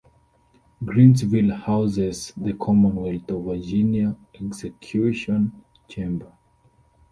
[0.83, 5.53] Greensville houses the Commonwealth of Virginia execution
[5.87, 6.31] chamber.